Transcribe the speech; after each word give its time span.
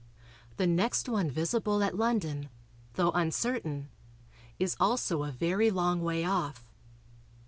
The 0.57 0.65
next 0.65 1.07
one 1.07 1.29
visible 1.29 1.83
at 1.83 1.95
London, 1.95 2.49
though 2.95 3.11
uncertain, 3.11 3.89
is 4.57 4.75
also 4.79 5.21
a 5.21 5.31
very 5.31 5.69
long 5.69 6.01
way 6.01 6.23
off. 6.25 6.71